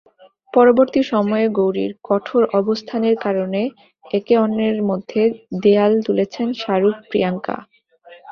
[0.53, 3.61] পরবর্তী সময়ে গৌরীর কঠোর অবস্থানের কারণে
[4.11, 5.21] একে অন্যের মধ্যে
[5.63, 7.55] দেয়াল তুলেছেন শাহরুখ-প্রিয়াঙ্কা।